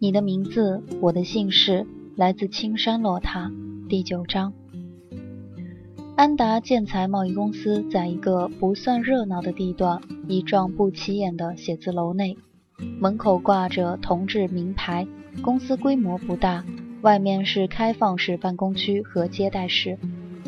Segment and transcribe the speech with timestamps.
[0.00, 3.50] 你的名字，我的姓氏，来自青山落塔。
[3.88, 4.52] 第九章，
[6.14, 12.36] 安达建材贸易公司在一个不算热闹的地段，一幢不起眼的写字楼内。
[13.00, 15.04] 门口挂着铜制名牌，
[15.42, 16.64] 公司规模不大，
[17.00, 19.98] 外面是开放式办公区和接待室，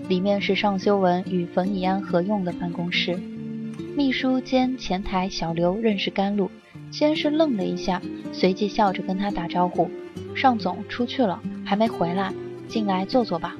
[0.09, 3.19] 里面是尚修文与冯以安合用的办公室。
[3.97, 6.48] 秘书兼前台小刘认识甘露，
[6.91, 8.00] 先是愣了一下，
[8.33, 9.91] 随即笑着跟他打招呼
[10.34, 12.33] ：“尚总出去了，还没回来，
[12.69, 13.56] 进来坐坐吧。”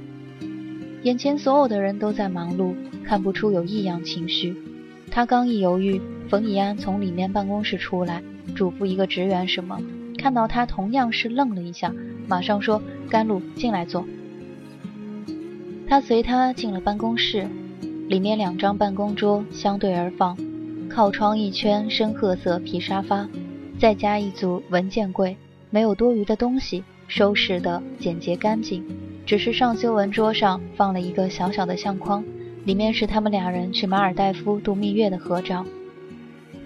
[1.03, 4.57] 眼前所有的人都在忙碌，看不出有异样情绪。
[5.11, 8.23] 他刚一犹豫，冯以安从里面办公室出来。
[8.55, 9.79] 嘱咐一个职员什么，
[10.19, 11.95] 看到他同样是愣了一下，
[12.27, 14.05] 马上说：“甘露进来坐。”
[15.89, 17.49] 他随他进了办公室，
[18.09, 20.37] 里面两张办公桌相对而放，
[20.93, 23.29] 靠窗一圈深褐色皮沙发，
[23.79, 25.37] 再加一组文件柜，
[25.71, 28.85] 没有多余的东西，收拾的简洁干净。
[29.25, 32.25] 只是尚修文桌上放了一个小小的相框，
[32.65, 35.65] 里面是他们俩人去马尔代夫度蜜月的合照。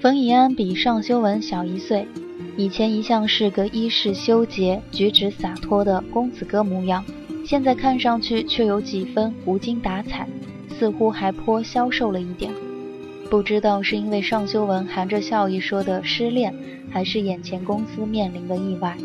[0.00, 2.08] 冯以安比尚修文小一岁，
[2.56, 7.04] 以前一向是个衣饰修洁、举止洒脱的公子哥模样，
[7.44, 10.26] 现在看上去却有几分无精打采，
[10.70, 12.50] 似乎还颇消瘦了一点。
[13.34, 16.55] 不知道是因为尚修文含着笑意说的失恋，
[16.89, 18.97] 还是眼前公司面临的意外。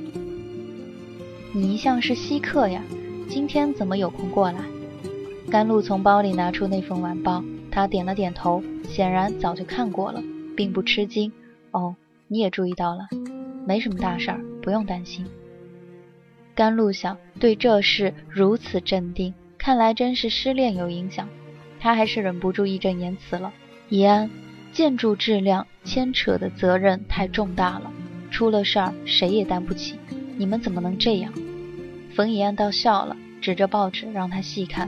[1.51, 2.79] 你一向是稀客呀，
[3.27, 4.59] 今天怎么有空过来？
[5.49, 10.21] 甘露从包里拿出那份晚报，他点了点头，显然早就看过了。
[10.55, 11.31] 并不吃惊
[11.71, 11.95] 哦，
[12.27, 13.07] 你也注意到了，
[13.65, 15.25] 没什么大事儿，不用担心。
[16.53, 21.27] 甘露想，对这事如此镇定，看来真是失恋有影响。
[21.79, 23.51] 他还是忍不住义正言辞了
[23.89, 24.29] ：“怡安，
[24.71, 27.91] 建筑质量牵扯的责任太重大了，
[28.29, 29.95] 出了事儿谁也担不起。
[30.37, 31.33] 你们怎么能这样？”
[32.15, 34.87] 冯以安倒笑了，指着报纸让他细看。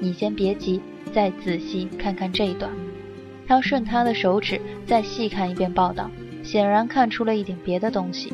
[0.00, 0.80] 你先别急，
[1.12, 2.70] 再仔细看看这一段。
[3.46, 6.10] 他顺他的手指再细看一遍报道，
[6.42, 8.32] 显然看出了一点别的东西。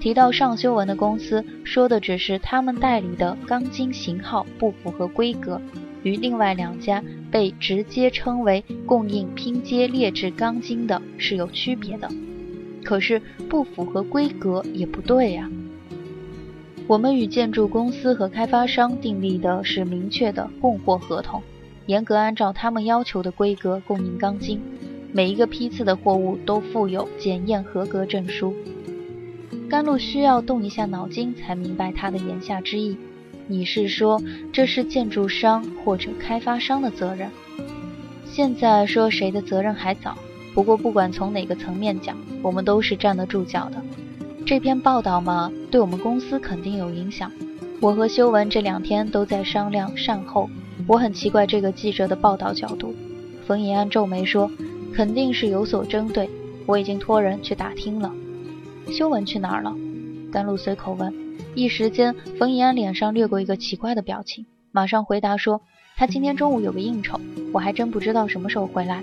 [0.00, 5.60] 提到尚修文的公司，说的只是他们代理的钢筋型号不符合规格，
[6.04, 12.08] 与另外两家被直接称为供应拼接劣质钢筋的是有区别的。
[12.84, 15.50] 可是不符合规格也不对呀。
[16.86, 21.42] 我们与建筑公司和开发商订立的是明确的供货合同。
[21.86, 24.60] 严格按照他们要求的规格供应钢筋，
[25.12, 28.54] 每一个批次的货物都附有检验合格证书。
[29.68, 32.96] 甘露需要动一下脑筋才明白他的言下之意。
[33.46, 34.20] 你是说
[34.52, 37.30] 这是建筑商或者开发商的责任？
[38.26, 40.16] 现在说谁的责任还早。
[40.54, 43.82] 不过不管从哪个层面讲，我们都是站得住脚的。
[44.46, 47.30] 这篇报道嘛，对我们公司肯定有影响。
[47.80, 50.48] 我和修文这两天都在商量善后。
[50.86, 52.94] 我很奇怪这个记者的报道角度。
[53.46, 54.50] 冯以安皱眉说
[54.94, 56.28] ：“肯定是有所针对，
[56.66, 58.12] 我已经托人去打听了。”
[58.92, 59.74] 修文去哪儿了？
[60.30, 61.23] 甘露随口问。
[61.54, 65.60] 一时间，冯以安脸上掠过一个奇怪的表情，马上回答说
[65.96, 67.20] ：“他今天中午有个应酬，
[67.52, 69.02] 我还真不知道什么时候回来。”“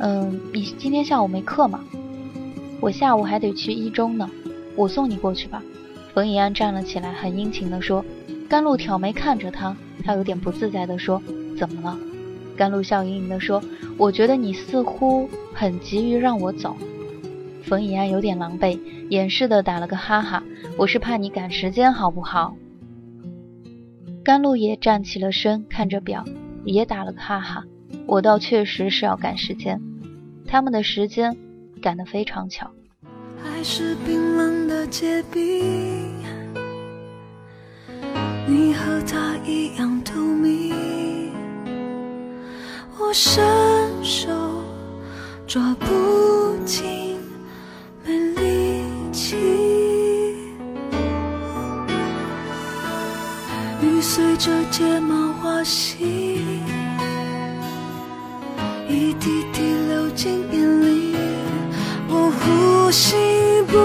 [0.00, 1.84] 嗯，你今天下午没课吗
[2.80, 4.28] ？”“我下午还得去一中呢，
[4.76, 5.62] 我送你过去吧。”
[6.12, 8.04] 冯以安站了起来，很殷勤地说。
[8.48, 9.76] 甘露挑眉看着他。
[10.04, 11.20] 他有点不自在地说
[11.58, 11.98] ：“怎么了？”
[12.56, 13.60] 甘露笑盈盈地说
[13.98, 16.76] ：“我觉得你似乎很急于让我走。”
[17.66, 18.78] 冯以安有点狼狈，
[19.10, 20.40] 掩饰的打了个哈哈
[20.78, 22.56] ：“我是怕你赶时间，好不好？”
[24.24, 26.24] 甘露也站起了身，看着表
[26.64, 27.64] ：“也打了个哈哈。
[28.06, 29.80] 我倒确实是要赶时间，
[30.46, 31.36] 他们的时间
[31.82, 32.70] 赶得非常巧。
[33.42, 36.14] 还是冰冷的结冰，
[38.46, 41.32] 你和他一样透明，
[42.96, 43.44] 我伸
[44.04, 44.28] 手
[45.48, 47.05] 抓不紧，
[54.16, 55.98] 随着睫毛滑行，
[58.88, 59.60] 一滴滴
[59.90, 61.14] 流进眼里，
[62.08, 63.14] 我呼吸
[63.66, 63.76] 不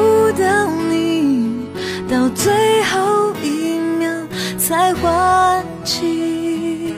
[0.41, 1.67] 到你，
[2.09, 4.09] 到最后一秒
[4.57, 6.95] 才换气，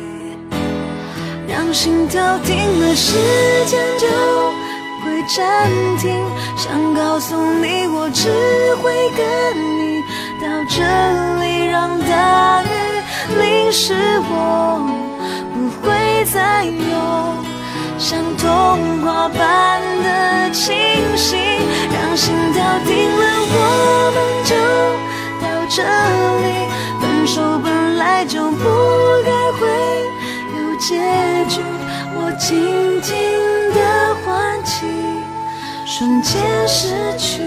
[1.48, 3.18] 让心跳停了，时
[3.66, 4.08] 间就
[5.04, 6.24] 会暂停。
[6.56, 8.30] 想告诉你，我只
[8.76, 9.26] 会跟
[9.80, 10.04] 你
[10.40, 10.84] 到这
[11.42, 12.68] 里，让大雨
[13.40, 13.94] 淋湿
[14.30, 14.80] 我，
[15.54, 16.72] 不会再有
[17.98, 20.74] 像童话般的清
[21.16, 21.40] 醒，
[21.92, 23.58] 让心跳停了，我
[24.16, 24.52] 们就
[25.42, 25.82] 到这
[26.44, 26.48] 里。
[27.02, 28.64] 分手本来就不
[29.26, 29.62] 该会
[30.58, 30.96] 有结
[31.48, 31.62] 局，
[32.16, 33.14] 我静静
[33.74, 33.80] 的
[34.24, 34.86] 唤起，
[35.86, 37.42] 瞬间失去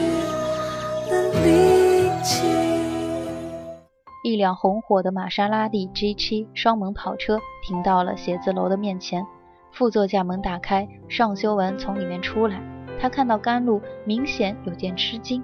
[4.36, 9.26] 一辆红火的玛莎拉蒂 G7 双门跑车停到了写字楼的面前，
[9.72, 12.60] 副座驾门打开，尚修文从里面出来。
[13.00, 15.42] 他看到甘露，明显有点吃惊。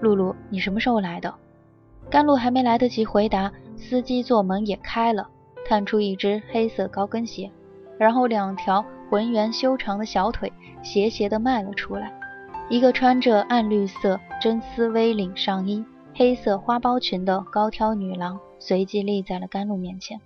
[0.00, 1.34] 露露，你什么时候来的？
[2.08, 5.28] 甘露还没来得及回答，司机座门也开了，
[5.66, 7.50] 探出一只黑色高跟鞋，
[7.98, 10.50] 然后两条浑圆修长的小腿
[10.82, 12.10] 斜斜地迈了出来。
[12.70, 15.84] 一个穿着暗绿色真丝 V 领上衣、
[16.18, 20.20] 黑色花苞裙的高挑女郎随即立在了甘露面前。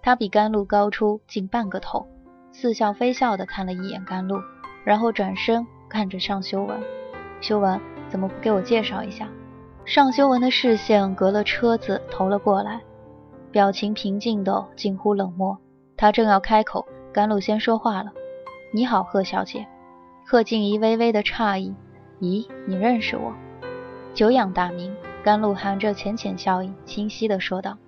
[0.00, 2.06] 她比甘露高出近半个头，
[2.52, 4.40] 似笑非笑地看了一眼甘露，
[4.84, 6.80] 然后转身看着尚修文。
[7.40, 9.28] 修文，怎么不给我介绍一下？
[9.84, 12.80] 尚修文的视线隔了车子投了过来，
[13.50, 15.58] 表情平静的近乎冷漠。
[15.96, 18.12] 他正要开口，甘露先说话了
[18.72, 19.66] ：“你好，贺小姐。”
[20.24, 21.74] 贺静怡微微的诧异
[22.22, 23.34] ：“咦，你认识我？”
[24.14, 24.94] 久仰大名。
[25.24, 27.78] 甘露含着浅浅笑意，清晰的说道。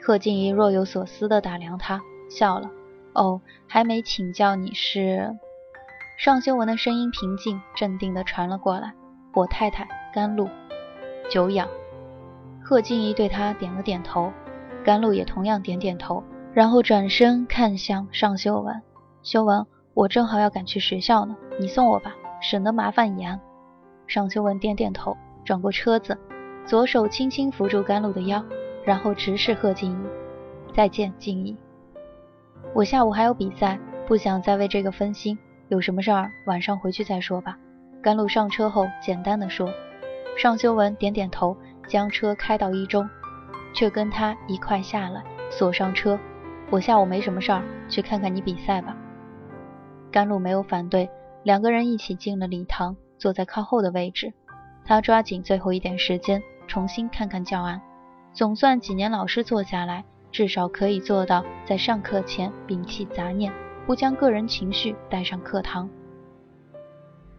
[0.00, 2.00] 贺静怡若有所思的打量他，
[2.30, 2.70] 笑了
[3.12, 5.36] ：“哦，还没请教你是？”
[6.16, 8.94] 尚修文的声音平静镇定的传了过来
[9.34, 10.48] ：“我太太甘露。”
[11.28, 11.68] 久仰，
[12.62, 14.32] 贺静怡对他点了点头，
[14.84, 16.22] 甘露也同样点点头，
[16.54, 18.80] 然后转身看向尚修文
[19.24, 23.40] ：“修文，我正好要赶去学校呢，你送我吧，省得麻烦延安。”
[24.06, 26.16] 尚修文点点头，转过车子，
[26.66, 28.44] 左手轻轻扶住甘露的腰，
[28.84, 30.06] 然后直视贺静怡
[30.74, 31.56] ：“再见，静怡，
[32.74, 37.56] 我下午还有比赛，不想再为这个分心，有什么事儿晚上回去再说吧。”
[38.02, 39.72] 甘露上车后简单的说。
[40.36, 41.56] 尚修文点点头，
[41.88, 43.08] 将车开到一中，
[43.72, 46.18] 却跟他一块下来，锁上车。
[46.68, 48.96] 我下午没什么事儿，去看看你比赛吧。
[50.10, 51.08] 甘露没有反对，
[51.44, 54.32] 两个人一起进了礼堂，坐在靠后的位置。
[54.84, 57.80] 他抓紧最后一点时间，重新看看教案。
[58.32, 63.52] 总算几年老师做下来，至少可以做到在上课前摒弃杂念，
[63.86, 65.88] 不将个人情绪带上课堂。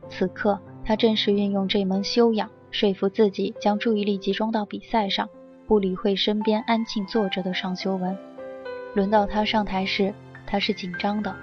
[0.10, 2.50] 此刻，他正是运用这门修养。
[2.70, 5.30] 说服自己将注意力集中到比赛上，
[5.68, 8.18] 不理会身边安静坐着的尚修文。
[8.94, 10.14] 轮到他上台时，
[10.46, 11.36] 他是紧张的，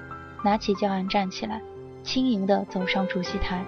[0.45, 1.62] 拿起教案站起来，
[2.03, 3.64] 轻盈地走上主席台。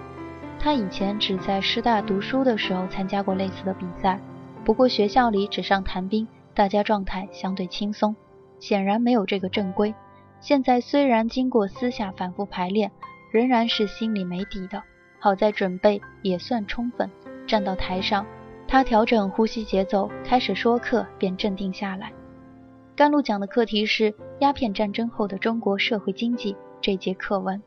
[0.67, 4.19] 他以前只在师大读书的时候参加过类似的比赛，
[4.65, 8.13] 不过学校里纸上谈兵，大家状态相对轻松，
[8.59, 9.95] 显然没有这个正规。
[10.41, 12.91] 现在虽然经过私下反复排练，
[13.31, 14.83] 仍然是心里没底的。
[15.19, 17.09] 好在准备也算充分。
[17.47, 18.25] 站到台上，
[18.67, 22.11] 他调整呼吸节奏，开始说课，便镇定下来。
[22.93, 27.63] 甘露讲的课题是鸦片战争后的中国社会经济这节课文，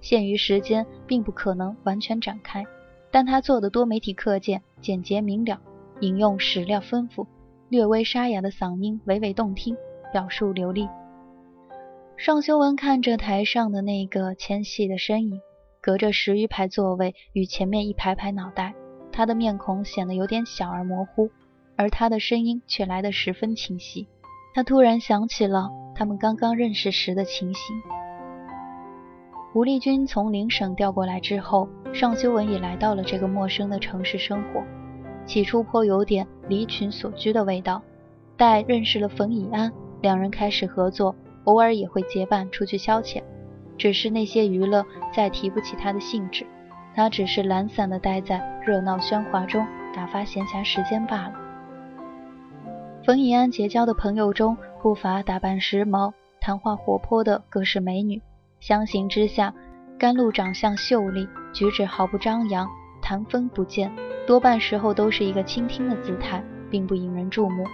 [0.00, 2.64] 限于时间，并不可能完全展开，
[3.10, 5.60] 但他做的多媒体课件简洁明了，
[6.00, 7.26] 引用史料丰富，
[7.68, 9.76] 略微沙哑的嗓音娓娓动听，
[10.12, 10.88] 表述流利。
[12.16, 15.40] 尚修文看着台上的那个纤细的身影，
[15.80, 18.74] 隔着十余排座位与前面一排排脑袋。
[19.12, 21.30] 他的面孔显得有点小而模糊，
[21.76, 24.06] 而他的声音却来得十分清晰。
[24.54, 27.76] 他突然想起了他们刚刚认识时的情形。
[29.54, 34.62] 吴丽君从邻省调过来之后，尚修文也来到了这个陌生的城市生活。
[35.24, 37.82] 起初颇有点离群所居的味道，
[38.36, 41.14] 待认识了冯以安，两人开始合作，
[41.44, 43.22] 偶尔也会结伴出去消遣，
[43.78, 46.46] 只是那些娱乐再提不起他的兴致，
[46.94, 51.32] 他只是懒散地待在热闹喧哗中打发闲暇时间罢了。
[53.04, 58.20] 冯以安结交的朋友中不乏打扮时髦、谈话活泼的各式美女，
[58.60, 59.54] 相形之下，
[59.98, 62.68] 甘露长相秀丽，举止毫不张扬，
[63.00, 63.90] 谈风不见，
[64.26, 67.64] 多半时候都是一个倾听的姿态，并不引人注目。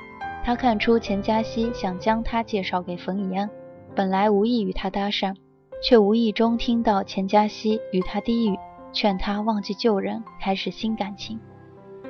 [0.45, 3.49] 他看出钱嘉熙想将他介绍给冯以安，
[3.95, 5.35] 本来无意与他搭讪，
[5.83, 8.59] 却无意中听到钱嘉熙与他低语，
[8.93, 11.41] 劝他忘记旧人，开始新感情。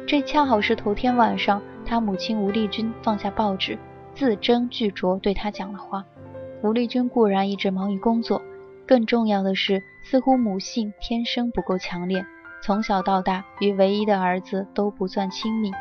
[0.07, 3.79] 这恰好是头天晚上，他母亲吴丽君放下报纸，
[4.15, 6.05] 字斟句酌对他讲的话。
[6.63, 8.43] 吴丽君固然一直忙于工作，
[8.87, 12.25] 更重要的是，似乎母性天生不够强烈，
[12.63, 15.73] 从小到大与唯一的儿子都不算亲密。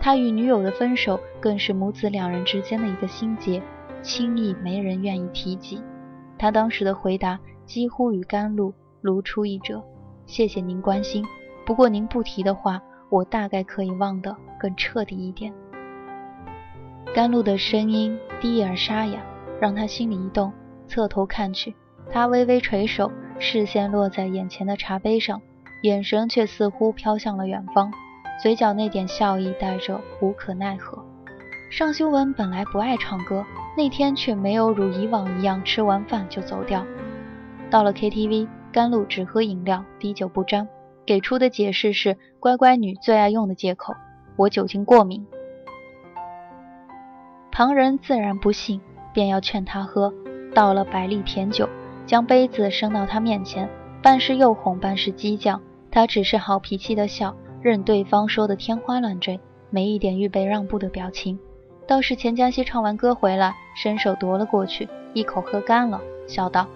[0.00, 3.62] 他与女友的分手，更是母子两人之间的一个心结，
[4.02, 5.82] 轻易没人愿意提及。
[6.38, 9.82] 他当时的回答几乎与甘露如出一辙
[10.26, 11.24] ：“谢谢您关心，
[11.64, 15.52] 不过您不提的话。”我大概可以忘得更彻底一点。
[17.14, 19.22] 甘露的声音低而沙哑，
[19.60, 20.52] 让他心里一动，
[20.88, 21.72] 侧头看去，
[22.12, 25.42] 他微微垂手，视线落在眼前的茶杯上，
[25.82, 27.92] 眼神却似乎飘向了远方，
[28.40, 31.04] 嘴角那点笑意带着无可奈何。
[31.70, 33.44] 尚修文本来不爱唱歌，
[33.76, 36.86] 那天却没有如以往一样吃完饭就走掉。
[37.68, 40.68] 到了 KTV，甘露只喝饮料，滴酒不沾。
[41.04, 43.94] 给出的解释是乖乖女最爱用的借口
[44.36, 45.26] ：“我酒精过敏。”
[47.50, 48.80] 旁人自然不信，
[49.12, 50.14] 便要劝他喝。
[50.54, 51.68] 倒了百利甜酒，
[52.06, 53.68] 将杯子升到他面前，
[54.02, 55.60] 半是诱哄，半是激将。
[55.90, 59.38] 他只是好脾气的笑，任对方说的天花乱坠，
[59.70, 61.38] 没一点预备让步的表情。
[61.86, 66.66] 倒是钱嘉熙唱完歌回来，伸手夺了过去，一口喝干了，笑道：“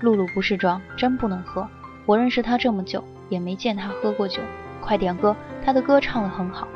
[0.00, 1.66] 露露不是装，真不能喝。
[2.06, 4.40] 我认识她这么久。”也没见他喝过酒，
[4.80, 6.66] 快点歌，他的歌唱得很好。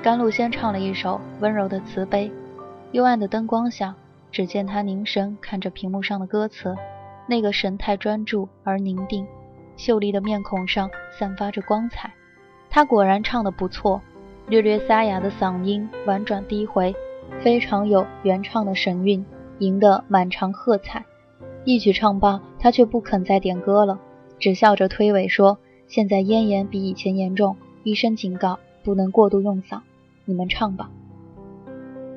[0.00, 2.30] 甘露先唱了一首温柔的慈悲，
[2.92, 3.92] 幽暗的灯光下，
[4.30, 6.76] 只见他凝神看着屏幕上的歌词，
[7.26, 9.26] 那个神态专注而凝定，
[9.76, 12.12] 秀丽的面孔上散发着光彩。
[12.70, 14.00] 他果然唱得不错，
[14.48, 16.94] 略略沙哑的嗓音婉转低回，
[17.40, 19.24] 非常有原唱的神韵，
[19.58, 21.04] 赢得满场喝彩。
[21.64, 23.98] 一曲唱罢，他却不肯再点歌了，
[24.38, 25.58] 只笑着推诿说。
[25.86, 29.80] 现在咽炎比以前严重，医生警告不能过度用嗓，
[30.24, 30.90] 你们唱吧。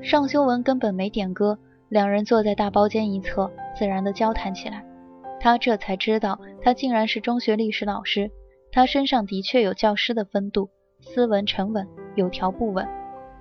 [0.01, 1.59] 尚修文根本没点歌，
[1.89, 4.83] 两人坐在大包间一侧，自然的交谈起来。
[5.39, 8.31] 他这才知道，他竟然是中学历史老师。
[8.71, 12.87] 他身上的确有教师的风度，斯文沉稳，有条不紊。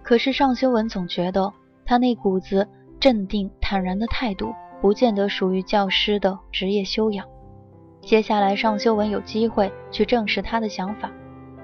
[0.03, 1.53] 可是尚修文总觉得，
[1.85, 2.69] 他那股子
[3.01, 7.27] 镇定坦然的态度，不见得属于教师的职业修养。
[8.03, 11.11] 接下来，尚修文有机会去证实他的想法。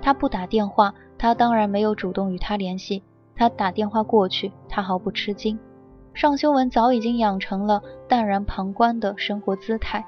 [0.00, 3.02] 他不打电话，他当然没有主动与他联系。
[3.36, 5.58] 他打电话过去，他毫不吃惊。
[6.14, 10.04] 尚修文早已经养成了淡然旁观的生活姿态，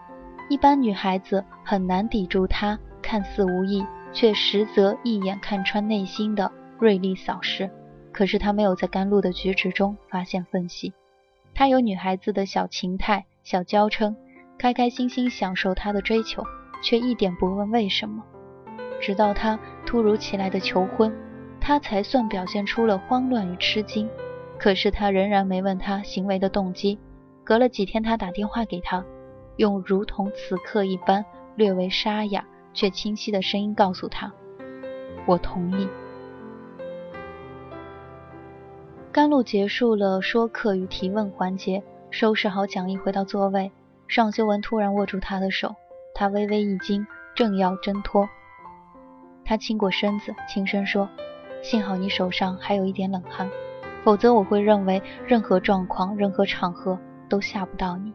[0.48, 7.70] 一般女孩子很难抵住他看似无意，却实则一眼看穿内心的锐利扫视。
[8.12, 10.92] 可是他没有在甘露的举止中发现缝隙，
[11.54, 14.14] 他有女孩子的小情态、小娇嗔。
[14.56, 16.44] 开开心心享受他的追求，
[16.80, 18.22] 却一点不问为什么。
[19.00, 21.12] 直到他突如其来的求婚，
[21.60, 24.08] 他才算表现出了慌乱与吃惊。
[24.56, 26.98] 可是他仍然没问他行为的动机。
[27.42, 29.04] 隔了几天，他打电话给他，
[29.56, 31.24] 用如同此刻一般
[31.56, 34.32] 略微沙哑却清晰的声音告诉他
[35.26, 35.88] ：“我同意。”
[39.12, 43.70] 甘露结束了说课与提问环节，收拾好讲义，回到座位。
[44.08, 45.74] 尚修文突然握住他的手，
[46.14, 48.28] 他微微一惊，正要挣脱，
[49.44, 51.08] 他倾过身子，轻声说
[51.62, 53.48] ：“幸好你手上还有一点冷汗，
[54.02, 58.12] 否则我会认为任何状况、任何场合都吓不到你。”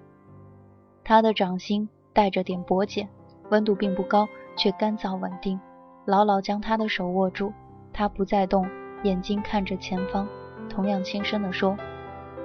[1.10, 3.10] 他的掌心带着点薄茧，
[3.50, 5.60] 温度并不高，却干燥稳定，
[6.06, 7.52] 牢牢将他的手握住。
[7.92, 8.70] 他不再动，
[9.02, 10.28] 眼睛看着前方，
[10.70, 11.76] 同样轻声地说：“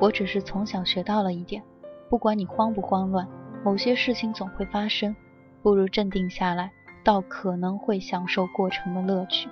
[0.00, 1.62] 我只是从小学到了一点。”
[2.08, 3.28] 不管你慌不慌乱，
[3.62, 5.14] 某些事情总会发生，
[5.62, 6.72] 不如镇定下来，
[7.04, 9.46] 倒可能会享受过程的乐趣。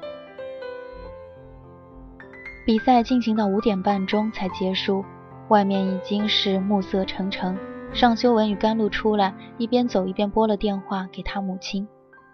[2.65, 5.05] 比赛进行到五点半钟才结束，
[5.49, 7.55] 外面已经是暮色沉沉。
[7.95, 11.87] 尚修文与甘露出来，一边走一边拨了电话给他母亲：“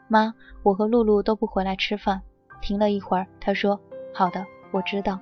[0.06, 2.22] 妈，我和露露都不回来吃饭。”
[2.62, 3.80] 停了一会儿，他说
[4.14, 5.18] ：“好的，我知道。”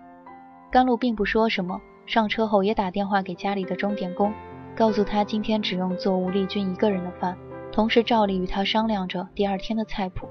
[0.70, 4.32] 甘露并不说什么，上车后也打电话给家里的钟点工。
[4.74, 7.36] 告诉他今天只用做吴丽君一个人的饭，
[7.72, 10.28] 同时照例与他商量着第二天的菜谱，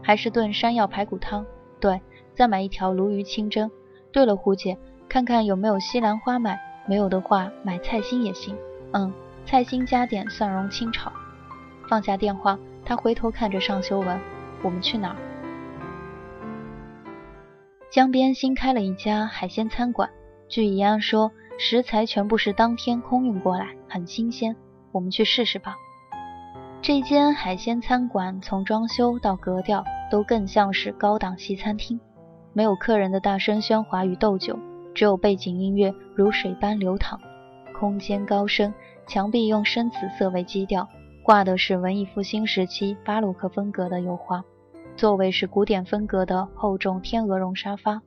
[0.00, 1.44] 还是炖山药排骨汤。
[1.80, 2.00] 对，
[2.34, 3.68] 再买一条鲈鱼清蒸。
[4.12, 4.78] 对了，胡姐，
[5.08, 8.56] 看看有没有西兰花买，没有的话买菜心也行。
[8.92, 9.12] 嗯，
[9.50, 11.12] 菜心加点蒜蓉清炒。
[11.88, 14.16] 放下电话，他回头看着尚修文
[14.62, 15.16] ：“我们去哪儿？”
[17.90, 20.08] 江边新开了一家海鲜餐馆，
[20.48, 24.54] 据怡安说，食材全部是当天空运过来，很新鲜。
[24.92, 25.74] 我们去试试吧。
[26.80, 31.98] 这间海鲜餐馆从装修到格调都更像是高档西餐厅，
[32.52, 34.56] 没有客人的大声喧哗与斗酒，
[34.94, 37.20] 只有背景音乐如水般流淌。
[37.76, 38.72] 空间高深，
[39.10, 40.88] 墙壁用深紫色为基调，
[41.24, 44.44] 挂的是文艺复兴时期巴洛克风格的油画。
[44.94, 48.00] 座位是古典风格的厚重天鹅绒沙发，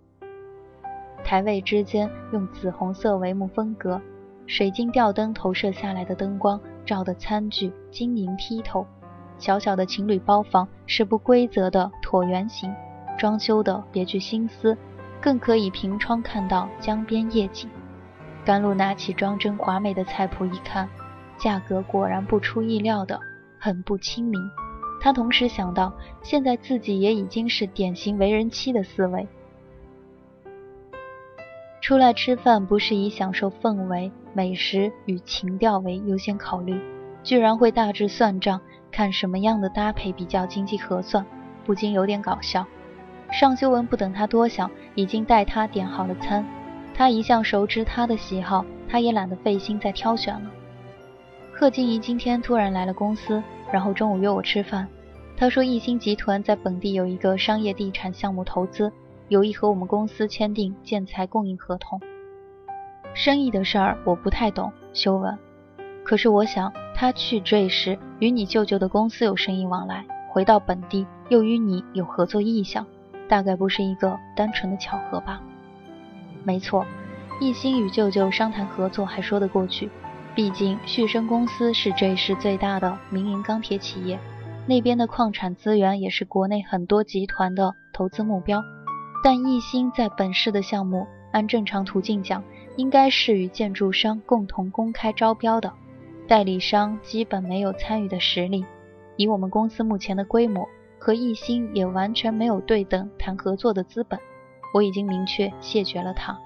[1.22, 4.02] 台位之间用紫红色帷幕分隔，
[4.48, 8.88] 水晶吊灯投射下来的灯光照得餐具晶莹剔透。
[9.38, 12.74] 小小的情侣包房是不规则的椭圆形，
[13.18, 14.78] 装修的别具心思，
[15.20, 17.70] 更可以凭窗看到江边夜景。
[18.46, 20.90] 甘露拿起装帧华美的菜谱一看，
[21.38, 23.20] 价格果然不出意料的
[23.58, 24.40] 很不亲民。
[25.00, 29.28] 他同时想到，现在自己也已经是典型为人妻的思维。
[31.82, 36.80] 出来吃饭不是以享受氛围、美食与情调为优先考虑，
[37.24, 41.26] 居然会大致算账，看什么样的搭配比较经济合算，
[41.66, 42.66] 不禁有点搞笑。
[43.32, 46.46] 尚修文不等他多想，已经带他点好了餐。
[46.94, 50.52] 他一向熟知他的喜好，他也懒得费心再挑选了。
[51.52, 53.41] 贺静怡今天突然来了公司。
[53.72, 54.88] 然后中午约我吃饭，
[55.36, 58.91] 他说艺兴集团在本地有一个商业地产项目投资，
[59.30, 62.00] 有意和我们公司签订建材供应合同。
[63.15, 65.36] 生意的事儿我不太懂，修文。
[66.04, 72.86] 可是我想他去这时与你舅舅的公司有生意往来，回到本地又与你有合作意向，
[73.28, 75.41] 大概不是一个单纯的巧合吧？
[76.43, 76.86] 没错，
[77.39, 79.89] 艺兴与舅舅商谈合作还说得过去。
[80.36, 84.19] 毕竟旭升公司是这市最大的民营钢铁企业，
[84.65, 88.63] 那边的矿产资源也是国内很多集团的投资目标。
[89.23, 92.43] 但艺兴在本市的项目，按正常途径讲，
[92.75, 95.71] 应该是与建筑商共同公开招标的，
[96.27, 98.65] 代理商基本没有参与的实力。
[99.15, 100.67] 以我们公司目前的规模，
[100.99, 104.19] 和艺兴也完全没有对等谈合作的资本。
[104.74, 106.38] 我已经明确谢绝了他。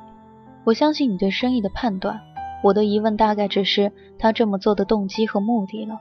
[0.63, 2.21] 我相信你对生意的判断。
[2.63, 5.99] 我的疑问大概只是他这么做的动机和目的了。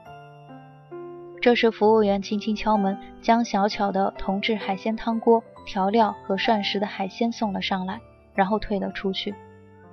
[1.41, 8.01] 这时，服务员轻轻敲门，将小巧的铜制海鲜汤锅、调料和涮食的海鲜送了上来，
[8.35, 9.35] 然后退了出去。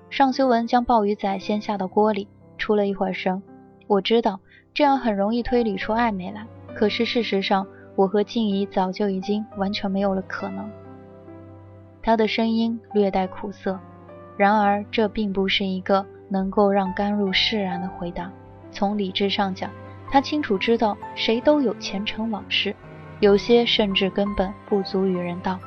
[0.09, 3.43] 尚修文将鲍鱼仔先下到锅里，出了一会儿声。
[3.87, 4.39] 我知道
[4.73, 10.71] 这样很容易推理出暧昧来，可是事实上，我和静怡早就已经完全没有了可能。
[12.03, 13.79] 他的声音略带苦涩，
[14.37, 16.05] 然而这并不是一个。
[16.29, 18.31] 能够让甘露释然的回答。
[18.71, 19.69] 从理智上讲，
[20.09, 22.75] 他清楚知道谁都有前尘往事，
[23.19, 25.59] 有些甚至根本不足与人道，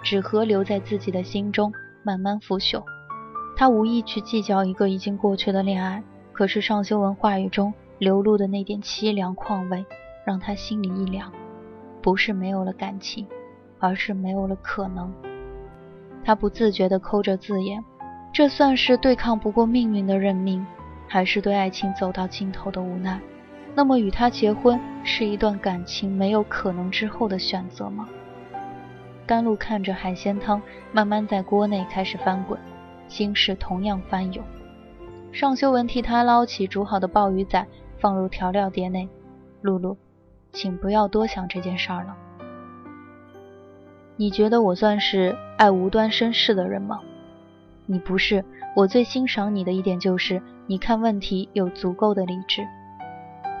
[0.00, 1.72] 只合留在自己的心中
[2.04, 2.84] 慢慢腐朽。
[3.56, 6.00] 他无意去计较一个已经过去的恋爱，
[6.30, 9.84] 可是尚修文话语中流露的那点凄凉况味，
[10.24, 11.32] 让他心里一凉。
[12.00, 13.26] 不是没有了感情，
[13.80, 15.12] 而是没有了可能。
[16.24, 17.82] 他不自觉地抠着字眼。
[18.32, 20.64] 这算是对抗不过命运的认命，
[21.06, 23.20] 还是对爱情走到尽头的无奈？
[23.74, 28.08] 那么与他结婚是一段感情没有可能之后的选择吗？
[29.26, 30.60] 甘露看着海鲜汤
[30.92, 32.58] 慢慢在锅内开始翻滚，
[33.06, 34.44] 心事同样翻涌。
[35.30, 37.66] 尚修文替他捞起煮好的鲍鱼仔，
[37.98, 39.08] 放入调料碟内。
[39.60, 39.96] 露露，
[40.52, 42.16] 请不要多想这件事儿了。
[44.16, 47.00] 你觉得我算是爱无端生事的人吗？
[47.86, 48.44] 你不是
[48.76, 52.66] 我最欣赏你的一点，就是你看问题有足够的理智。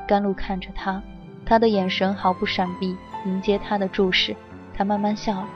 [0.06, 1.02] 甘露看着他，
[1.44, 4.36] 他的眼神毫不闪避，迎接他的注视。
[4.74, 5.48] 他慢慢笑了，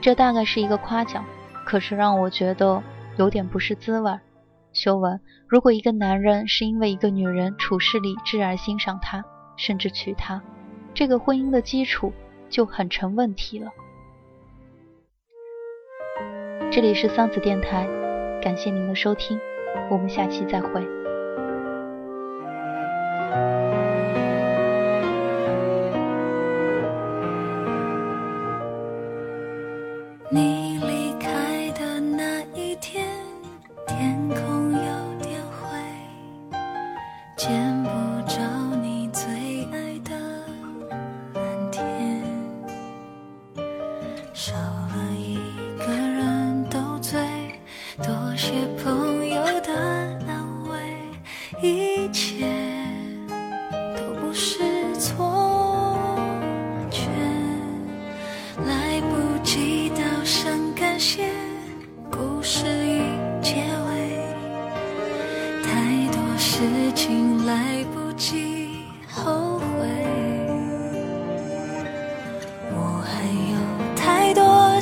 [0.00, 1.24] 这大概是一个夸奖，
[1.64, 2.82] 可是让我觉得
[3.18, 4.12] 有点不是滋味。
[4.72, 9.24] 修文，如果一个男人是因为一个女人处事理智而欣赏她，
[9.56, 10.42] 甚至娶她，
[10.94, 12.12] 这个婚姻的基础
[12.48, 13.70] 就很成问题了。
[16.74, 17.86] 这里是桑子电台，
[18.40, 19.38] 感谢您的收听，
[19.90, 20.82] 我们下期再会。
[30.30, 30.71] 你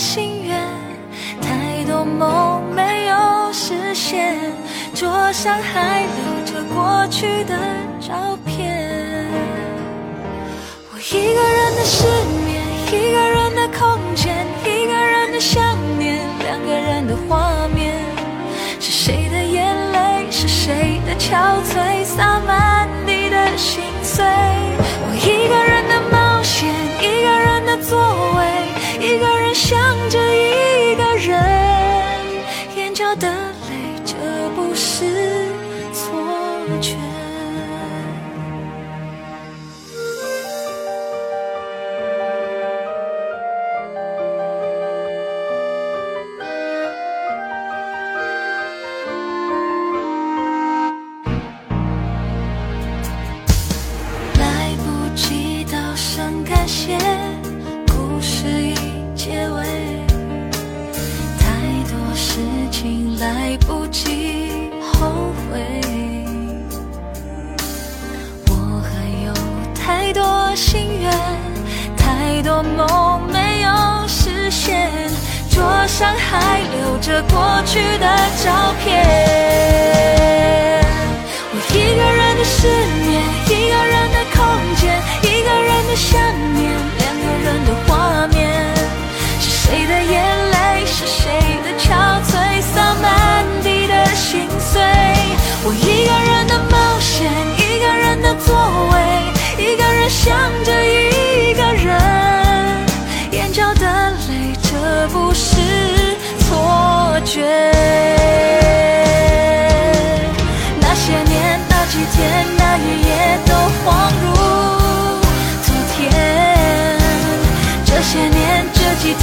[0.01, 0.59] 心愿，
[1.43, 4.35] 太多梦没有实现，
[4.95, 7.55] 桌上还留着过去的
[8.01, 9.29] 照片。
[10.91, 12.07] 我一个人的失
[12.47, 17.93] 眠，一个人的空间，一个人的想念，两个人的画面。
[18.81, 24.25] 是谁的眼泪，是谁的憔悴，洒满地的心碎。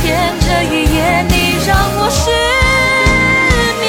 [0.01, 0.97] 天，这一夜，
[1.29, 1.33] 你
[1.65, 2.29] 让我失
[3.81, 3.85] 眠。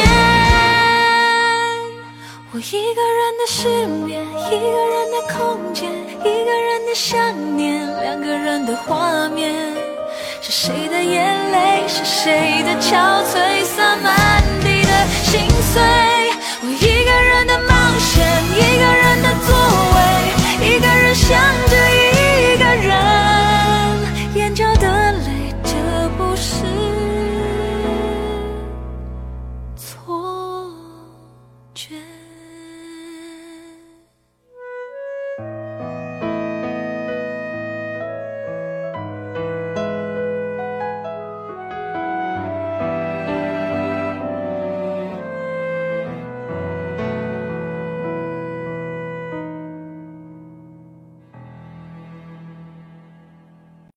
[2.53, 3.59] 我一个人的失
[4.05, 4.09] 眠，
[4.51, 5.37] 一个人的空
[5.73, 5.91] 间，
[6.21, 7.17] 一个人的想
[7.57, 9.55] 念，两个人的画面。
[10.41, 14.43] 是谁的眼泪，是谁的憔悴，洒满